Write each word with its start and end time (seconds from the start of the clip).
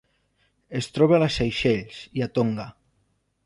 Es 0.79 0.87
troba 0.95 1.15
a 1.17 1.21
les 1.25 1.37
Seychelles 1.41 2.01
i 2.21 2.27
a 2.29 2.33
Tonga. 2.39 2.67